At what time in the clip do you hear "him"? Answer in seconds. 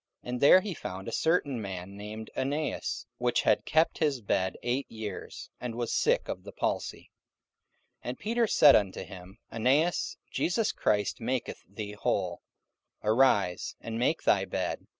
9.03-9.37